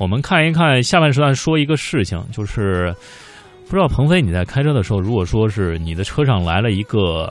[0.00, 2.92] 我们看一看下半时段说一个事情，就是
[3.68, 7.24] 不知道鹏飞你在开车的时候，如果说是你的车上来了一个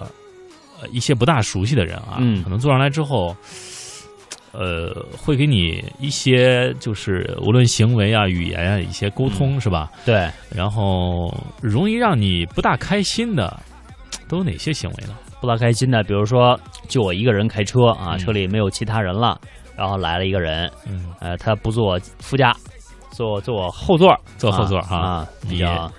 [0.79, 3.35] 呃一些不大熟悉的人啊，嗯可能坐上来之后。
[4.51, 9.91] 呃，会给你一些就是无论行为啊、语言啊一些沟通、是吧？
[10.03, 11.31] 对，然后
[11.61, 13.55] 容易让你不大开心的
[14.27, 15.13] 都有哪些行为呢？
[15.39, 19.39] 不大开心的，比如说就我一个人开车啊，嗯车里没有其他人了，
[19.79, 22.53] 然后来了一个人，嗯，呃，他不坐副驾，
[23.11, 24.97] 坐坐后座，坐后座哈。
[24.97, 25.89] 啊啊，比较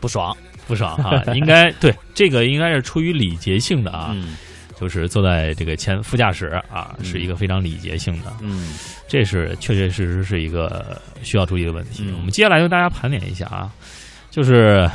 [0.00, 0.36] 不爽。
[0.66, 4.36] 不爽哈， 应该对这个应该是出于礼节性的啊，嗯。
[4.78, 7.04] 就是坐在这个前副驾驶啊，嗯。
[7.04, 8.74] 是一个非常礼节性的，嗯。
[9.06, 12.02] 这是确确实实是一个需要注意的问题。
[12.04, 12.14] 嗯。
[12.16, 13.70] 我们接下来跟大家盘点一下啊，
[14.28, 14.90] 就是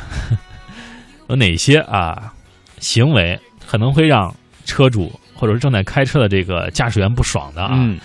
[1.28, 2.30] 有哪些啊
[2.78, 4.30] 行为可能会让
[4.66, 5.10] 车主
[5.42, 7.70] 或者是正在开车的这个驾驶员不爽的啊。
[7.72, 7.98] 嗯，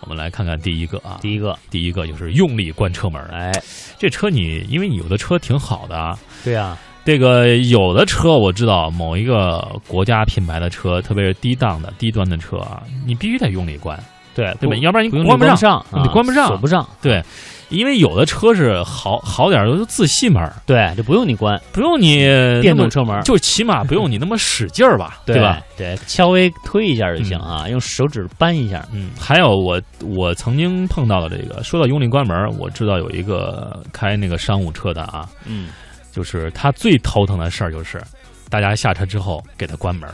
[0.00, 3.22] 我们来看看第一个啊，第一个，第一个就是用力关车门。
[3.26, 3.52] 哎，
[3.96, 13.96] 这车你因为你有的车挺好的啊，对啊，这个有的车我知道，某一个国家品牌的车，特别是低档的、低端的车啊，你必须得用力关，
[14.34, 14.74] 对对吧？
[14.78, 15.56] 要不然你关不上。
[15.56, 17.22] 上，你啊关不上锁不上，对，
[17.70, 22.18] 因为有的车是好好点儿的，就自吸门，对，就不用你关，不用你
[22.60, 25.62] 电动车门，就起码不用你那么使劲儿吧，对吧？？
[25.76, 35.68] 对，稍微推一下就行啊，用手指扳一下，嗯，还有我我曾经碰到的这个，说到用力关门，我知道有一个开那个商务车的啊，嗯，
[36.12, 38.02] 就是他最头疼的事儿就是，
[38.48, 40.10] 大家下车之后给他关门，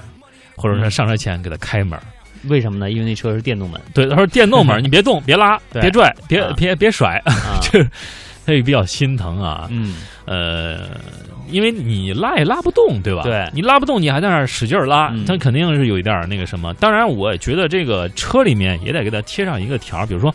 [0.57, 2.03] 或者是嗯上车前给他开门儿。
[2.49, 2.91] 为什么呢？
[2.91, 7.83] 因为那车是电动门对，他说电动门 你别动，别拉，别拽，别啊别别甩，啊，这
[8.47, 9.67] 他也比较心疼啊。
[9.71, 10.89] 嗯，呃，
[11.51, 13.23] 因为你拉也拉不动，对吧？
[13.25, 16.73] 对你拉不动，你还在那儿使劲儿拉，嗯肯定是有一点那个什么。
[16.75, 20.35] 当然，我觉得这个车里面也得给他贴上一个条，比如说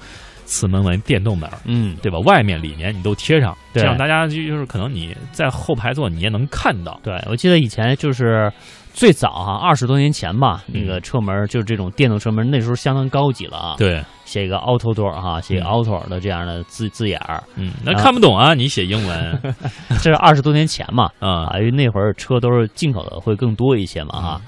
[0.52, 2.20] 此门为电动门，嗯，对吧？
[2.26, 3.82] 外面、里面你都贴上，对。
[3.82, 7.00] 这样大家就就是可能你在后排座你也能看到。
[7.02, 8.52] 对，我记得以前就是
[8.94, 10.82] 最早哈、二十多年前吧，嗯。
[10.82, 19.42] 那个车门就是这种电动车门，那时候相当高级了啊。，对，写一个 auto door 哈、写 auto 的这样的字字眼儿，嗯，那看不懂啊，你写英文。
[20.04, 24.42] 这是二十多年前嘛啊啊，因为那会儿车都是进口的，会更多一些嘛哈。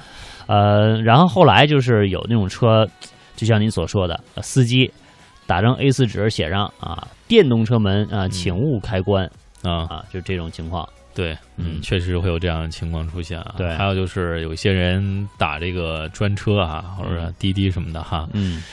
[0.47, 2.86] 呃，然后后来就是有那种车，
[3.38, 4.92] 就像您所说的，呃司机
[5.46, 9.26] 打张 A 4纸写上啊，电动车门啊，请勿开关
[9.62, 10.88] 啊，啊，就这种情况。
[11.16, 13.54] 对，嗯，嗯确实会有这样的情况出现啊。
[13.58, 18.64] 对还有就是有些人打这个专车啊，或者嗯滴滴什么的哈，嗯，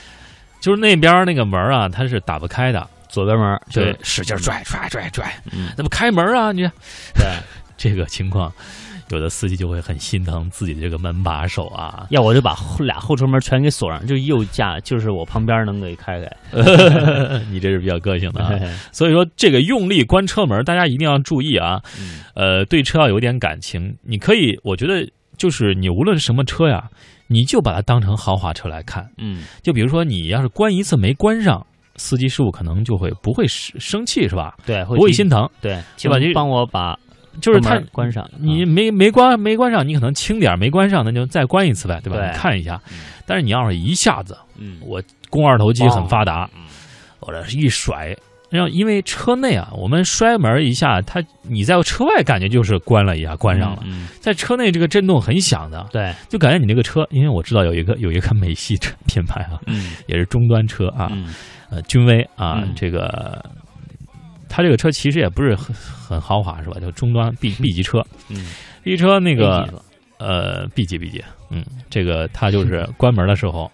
[0.61, 6.51] 就是那边那个门啊，它是打不开的，左边门就对，使劲拽拽拽拽，嗯，怎么开门啊？
[6.53, 6.63] 你
[7.15, 7.27] 对。
[7.81, 8.53] 这个情况，
[9.11, 12.07] 有的司机就会很心疼自己的这个门把手啊。
[12.11, 16.29] 要我就把后俩后车门全给锁上，就右驾就是我旁边能给开开。
[17.51, 18.51] 你这是比较个性的啊。
[18.93, 21.81] 所以说，这个用力关车门，大家一定要注意啊。
[22.01, 23.97] 嗯呃，对车要有点感情。
[24.03, 25.07] 你可以，我觉得
[25.37, 26.89] 就是你无论是什么车呀，
[27.27, 29.09] 你就把它当成豪华车来看。
[29.19, 31.67] 嗯，就比如说，你要是关一次没关上，
[31.97, 34.57] 司机师傅可能就会不会生生气是吧？
[34.65, 36.99] 对，不会心疼，对，对吧就请帮我把
[37.41, 38.29] 就是他门关上。
[38.39, 42.19] 你啊没没关没关上，你可能轻点没关上，那就再关一次呗，对吧？
[42.19, 42.99] 对你看一下嗯。
[43.27, 46.49] 但是你要是一下子，嗯我肱二头肌很发达
[47.21, 48.17] 我这是一甩，
[48.51, 53.83] 然后因为车内啊，我们摔门一下，它你在车外感觉就是关了一下，关上了，
[54.19, 61.13] 在车内这个震动很响的，对，就感觉你那个车，因为我知道有一个有一个美系车 品牌啊，嗯也是终端车啊，
[61.87, 63.41] 君威啊，嗯这个
[64.51, 66.79] 它这个车其实也不是很很豪华是吧？
[66.81, 68.05] 就中端 B B 级车。
[68.29, 68.47] 嗯
[68.83, 69.83] ，，B 级车那那个
[70.19, 73.71] 呃 B 级 B 级，嗯，这个它就是 关门的时候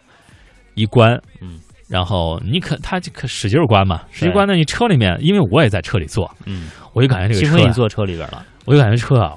[0.74, 8.44] 一关，嗯，然后你可它就可使劲儿关嘛，使劲对关那，你车里面，因为我也在车里坐，嗯，我就感觉这个车你坐车里边了。
[8.66, 9.34] 我就感觉车啊，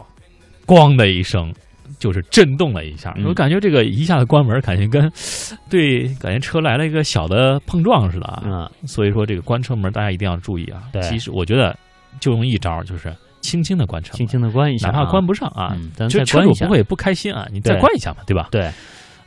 [0.67, 1.53] 咣的一声。
[1.99, 5.11] 就是震动了一下，嗯我感觉这个一下子关门，感觉跟
[5.69, 8.41] 对，感觉车来了一个小的碰撞似的啊。
[8.45, 10.83] 嗯，所以说这个关车门大家一定要注意啊。
[10.91, 11.77] 对其实我觉得
[12.19, 16.71] 就用一招，就是轻轻的关车门，轻轻的关一下啊，哪怕关不上啊，嗯，咱就再关一下车主不。
[16.71, 18.47] 会不开心啊，你再关一下嘛，对吧？
[18.49, 18.71] 对，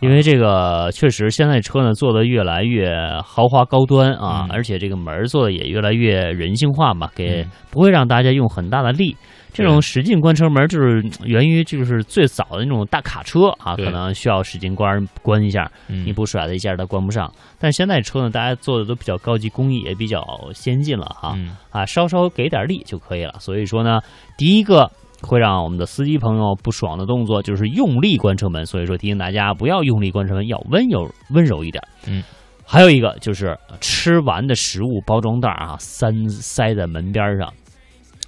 [0.02, 2.92] 因为这个确实现在车呢做的越来越
[3.24, 9.16] 豪华高端啊，嗯而且这个门儿做的也越来越人性化嘛，给嗯不会让大家用很大的力。
[9.54, 17.30] 这种对使劲关车门，就是嗯源于就是最早的那种大卡车啊，可能需要使劲关关一下，嗯，你不甩它一下它关不上。
[17.60, 20.24] 但现在车呢，大家做的都比较高级，工艺也比较
[20.54, 23.34] 先进了哈，嗯啊，稍稍给点力就可以了。
[23.38, 24.00] 所以说呢，
[24.38, 24.90] 第一个
[25.22, 28.66] 会让我们的司机朋友不爽的动作就是用力关车门。
[28.66, 31.82] 所以说提醒大家不要用力关车门，要温柔温柔一点。
[32.06, 32.22] 嗯。
[32.64, 37.52] 还有一个就是吃完的食物包装袋啊，塞塞在门边上。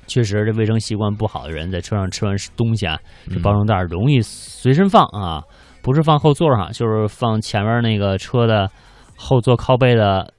[0.07, 2.99] 确实，这卫生习惯不好的人在车上吃完东西啊，
[3.31, 5.43] 这包装袋容易随身放啊，
[5.83, 8.69] 不是放后座上，就是放前面那个车的
[9.17, 10.31] 后座靠背的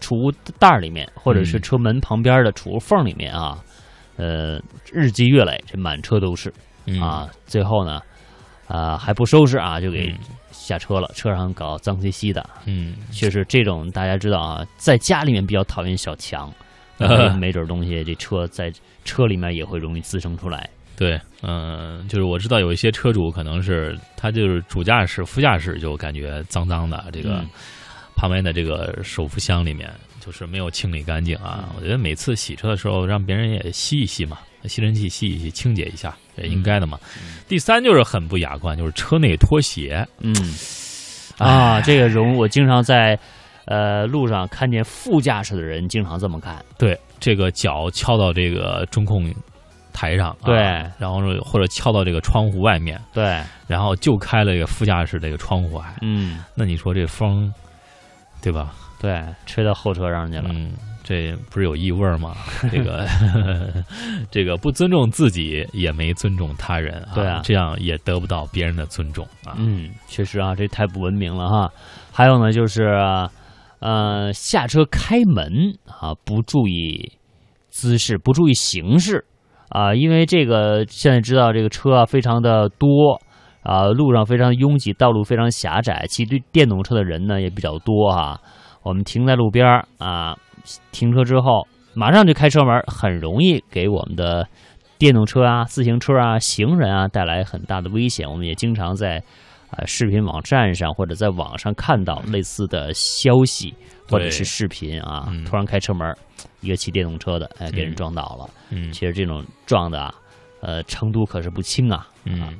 [0.00, 3.62] 储物袋里面，或者是车门旁边的储物缝里面啊。
[4.16, 4.60] 呃，
[4.92, 6.52] 日积月累，这满车都是
[7.00, 7.28] 啊。
[7.46, 8.00] 最后呢，
[8.66, 10.14] 啊还不收拾啊，就给
[10.50, 12.48] 下车了，车上搞脏兮兮的。
[12.66, 16.52] 嗯，确实这种大家知道啊，在家里面比较讨厌小强。
[17.40, 18.72] 没准东西，这车在
[19.04, 20.70] 车里面也会容易滋生出来。
[20.96, 27.44] 对，嗯，就是我知道有一些车主可能是他就是主驾驶、副驾驶就感觉脏脏的，这个
[28.14, 29.90] 旁边的这个手扶箱里面
[30.24, 31.68] 就是没有清理干净啊。
[31.76, 36.98] 我觉得每次洗车的时候，让别人也吸一吸嘛，吸尘器吸一吸，清洁一下也应该的嘛。
[37.48, 40.06] 第三就是很不雅观，就是车内拖鞋。
[40.20, 40.34] 嗯，
[41.38, 43.18] 啊，这个容我经常在。
[43.66, 49.34] 呃，路上看见副驾驶的人经常这么干，对，这个脚翘到这个中控
[49.90, 50.54] 台上，对，
[50.98, 57.50] 然后或者翘到这个窗户外面，对，然后就开了一个副驾驶这个窗户，还，嗯，那你说这风，
[58.42, 58.74] 对吧？
[59.04, 60.72] 对，吹到后车上去了，嗯，
[61.02, 62.34] 这不是有异味吗？
[62.72, 63.06] 这个
[64.32, 69.54] 这个不尊重自己，也没尊重他人，对啊，这样也得不到别人的尊重啊。
[69.58, 71.70] 嗯，确实啊，这太不文明了哈。
[72.12, 72.98] 还有呢，就是。
[73.80, 77.12] 呃，下车开门啊，不注意
[77.68, 79.22] 姿势，不注意形式
[79.68, 83.20] 啊，因为这个现在知道这个车啊非常的多
[83.62, 88.40] 啊，路上非常拥挤，道路非常狭窄，骑对电动车的人呢也比较多哈。
[88.84, 89.66] 我们停在路边
[89.98, 90.36] 啊，
[90.92, 94.46] 停车之后马上就开车门，很容易给我们的
[94.98, 98.30] 电动车啊、自行车啊、行人啊带来很大的危险。
[98.30, 99.20] 我们也经常在。
[99.70, 103.74] 啊，视频网站上或者在网上看到类似的消息
[104.08, 106.16] 或者是视频啊，突然开车门，
[106.60, 108.48] 一个骑电动车的哎，给人撞倒了。
[108.70, 110.14] 嗯，其实这种撞的啊，
[110.60, 112.56] 呃，程度可是不轻啊，嗯，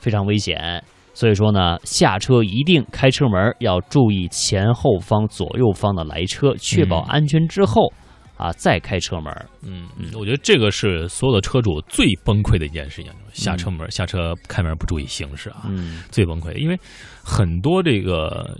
[0.00, 0.84] 非常危险。
[1.20, 7.92] 所以说呢，下车一定开车门，要注意前后方、左右方的来车，确保安全之后。
[8.36, 8.50] 啊！
[8.52, 9.30] 再开车门，
[9.60, 16.54] 嗯嗯，我觉得这个是所有的车主最崩溃的一件事情，下车门、下车开门不注意行驶啊，嗯，最崩溃。
[16.54, 16.80] 因为
[17.22, 18.58] 很多这个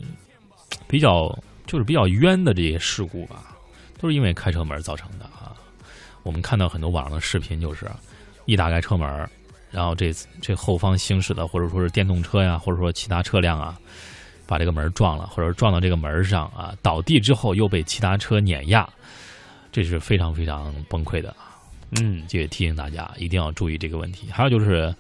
[0.87, 1.35] 比较
[1.67, 3.57] 就是比较冤的这些事故吧，
[3.99, 5.57] 都是因为开车门造成的啊。
[6.25, 7.91] 我们看到很多网上的视频，就是
[8.45, 9.09] 一打开车门，
[9.71, 13.79] 然后这这后方行驶的或者说是电动车呀，或者说其他车辆啊，
[14.47, 18.89] 把这个门撞了，或者撞到这个门上啊，倒地之后又被其他车碾压。
[19.73, 21.55] 这是非常非常崩溃的啊！
[22.03, 24.27] 嗯，这也提醒大家一定要注意这个问题。
[24.29, 24.93] 还有就是，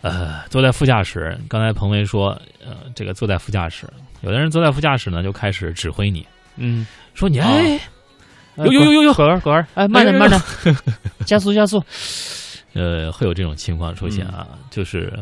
[0.00, 7.80] 呃，坐在副驾驶，刚才彭威说，呃，这个坐在副驾驶，有的人坐在副驾驶呢，就开始指挥你，嗯，说你哎，
[8.58, 10.40] 呦呦呦呦呦，滚儿狗儿，哎，慢点慢点，
[11.26, 11.82] 加速加速，
[12.74, 15.12] 呃，会有这种情况出现啊，就是。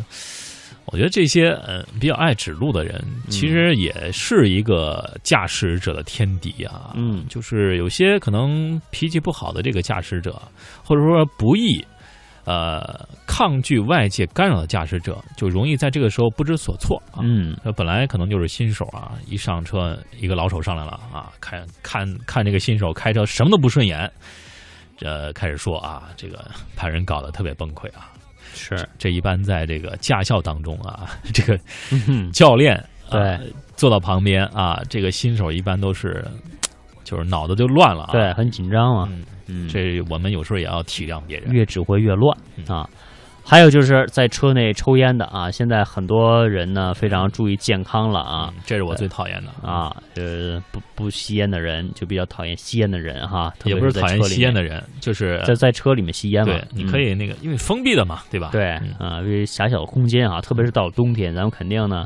[0.93, 6.93] 我觉得这些呃比较爱指路的人，其实也是一个驾驶者的天敌啊。
[6.95, 10.41] 嗯，就是有些可能脾气不好的这个驾驶者，
[10.85, 11.85] 或者说不易
[12.45, 17.19] 呃抗拒外界干扰的驾驶者，就容易在这个时候不知所措啊。
[17.25, 24.09] 嗯，本来可能就是新手啊，一上车一个老手上来了啊，看看看这个新手开车什么都不顺眼，
[25.01, 26.45] 呃，开始说啊，这个
[26.75, 28.13] 把人搞得特别崩溃啊。
[28.55, 31.59] 是，这一般在这个驾校当中啊， 这个
[32.33, 33.39] 教练对。
[33.77, 36.25] 坐到旁边啊，这个新手一般都是
[37.05, 39.07] 就是脑子就乱了，对，很紧张啊。
[39.49, 42.35] 嗯，这我们有时候也要体谅别人，越指挥越乱
[42.67, 42.89] 啊。
[43.49, 49.51] 还有就是在车内抽烟的啊，现在很多人呢非常注意健康了啊，这是我最讨厌的。
[49.65, 58.49] 啊，呃，不不吸烟的人就比较讨厌吸烟的人哈，也不是讨厌吸烟的人，就是在在车里面吸烟嘛，对，你可以那个因为封闭的嘛，对吧？
[58.51, 62.05] 对啊，因为狭小的空间啊，特别是到了冬天，咱们肯定呢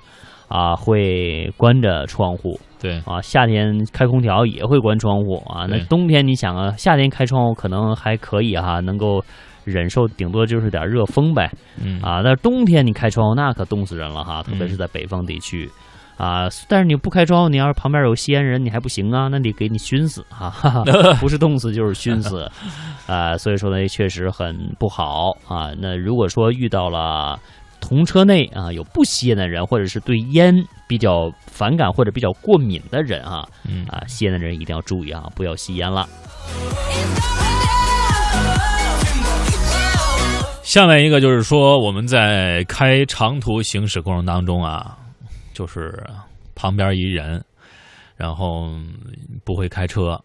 [0.49, 3.01] 啊会关着窗户，对。
[3.07, 9.25] 啊，夏天开空调也会关窗户啊，那冬天你想啊，夏天开窗户可能还可以哈，能够。
[9.65, 11.51] 忍受顶多就是点热风呗，
[11.83, 12.01] 嗯。
[12.03, 15.71] 啊，但是冬天你开窗户那可冻死人了哈，特别是在北方地区，
[16.17, 20.53] 啊，但是你不开窗户，你要是旁边有吸烟人，你还不行啊，那得给你熏死哈，
[21.21, 22.51] 不是冻死就是熏死，
[23.07, 25.31] 啊，所以说呢，确实很不好。
[25.47, 25.73] 啊。
[25.79, 27.39] 那如果说遇到了
[27.81, 30.55] 同车内啊有不吸烟的人，或者是对烟
[30.87, 33.47] 比较反感或者比较过敏的人啊，
[33.89, 36.07] 啊，吸烟的人一定要注意啊，不要吸烟了。
[40.71, 44.97] 下面一个就是说，我们在开长途行驶过程当中啊，
[45.53, 46.01] 就是
[46.55, 47.45] 旁边一人，
[48.15, 48.71] 然后
[49.45, 50.17] 不会开车，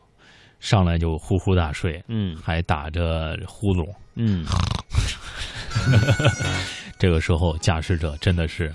[0.60, 3.92] 上来就呼呼大睡，嗯还打着呼噜。
[4.14, 4.46] 嗯，
[7.00, 8.72] 这个时候驾驶者真的是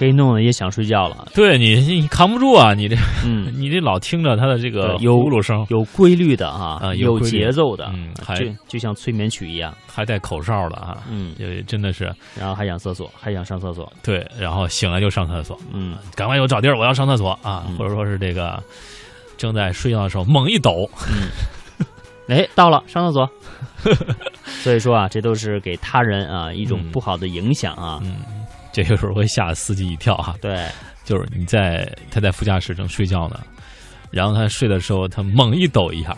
[0.00, 1.28] 给弄的也想睡觉了。
[1.34, 2.72] 对你你扛不住啊！
[2.72, 8.34] 你这嗯，你这老听着他的这个有呼噜声，有规律的啊，有节奏的，嗯还
[8.66, 9.74] 就像催眠曲一样。
[9.86, 13.92] 还戴口哨的啊，嗯，就真的是然后还想厕所，还想上厕所。
[14.02, 17.66] 对，然后醒来就上厕所，嗯赶快给我找地儿，我要上厕所啊！
[17.76, 18.58] 或者说是这个
[19.36, 21.28] 正在睡觉的时候猛一抖，嗯
[22.28, 23.28] 哎，到了，上厕所。
[24.62, 27.98] 所以说啊，这都是给他人啊一种不好的影响啊。
[28.02, 28.16] 嗯，
[28.72, 30.66] 这个时候会吓司机一跳哈、对，
[31.04, 33.40] 就是你在他在副驾驶正睡觉呢，
[34.10, 36.16] 然后他睡的时候他猛一抖一下，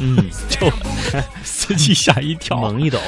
[0.00, 0.16] 嗯，
[0.48, 0.70] 就
[1.42, 2.98] 司机吓一跳，猛一抖，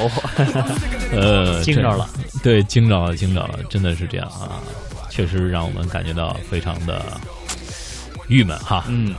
[1.13, 2.09] 呃， 惊着了。
[2.43, 4.61] 对，惊着了，惊着了，真的是这样啊，
[5.11, 7.05] 确实让我们感觉到非常的
[8.29, 8.85] 郁闷哈。
[8.89, 9.15] 嗯。